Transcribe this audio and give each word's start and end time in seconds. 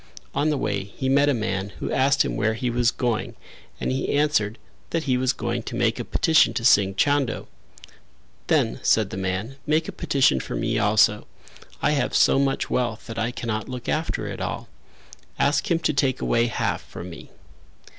On 0.33 0.49
the 0.49 0.57
way 0.57 0.85
he 0.85 1.07
met 1.09 1.29
a 1.29 1.31
man 1.35 1.69
who 1.77 1.91
asked 1.91 2.25
him 2.25 2.35
where 2.35 2.55
he 2.55 2.71
was 2.71 2.89
going 2.89 3.35
and 3.79 3.91
he 3.91 4.15
answered 4.17 4.57
that 4.89 5.03
he 5.03 5.15
was 5.15 5.31
going 5.31 5.61
to 5.61 5.75
make 5.75 5.99
a 5.99 6.03
petition 6.03 6.55
to 6.55 6.65
Singh 6.65 6.95
Chando. 6.95 7.47
"Then," 8.47 8.79
said 8.81 9.11
the 9.11 9.15
man, 9.17 9.57
"make 9.67 9.87
a 9.87 9.91
petition 9.91 10.39
for 10.39 10.55
me 10.55 10.79
also. 10.79 11.27
I 11.83 11.91
have 11.91 12.15
so 12.15 12.39
much 12.39 12.67
wealth 12.67 13.05
that 13.05 13.19
I 13.19 13.29
cannot 13.29 13.69
look 13.69 13.87
after 13.87 14.25
it 14.25 14.41
all; 14.41 14.69
ask 15.37 15.69
him 15.69 15.77
to 15.77 15.93
take 15.93 16.19
away 16.19 16.47
half 16.47 16.81
from 16.81 17.11
me." 17.11 17.29